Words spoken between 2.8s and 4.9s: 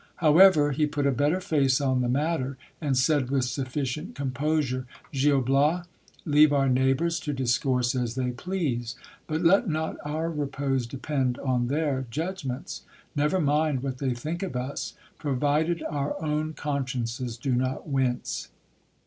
and said with sufficient composure: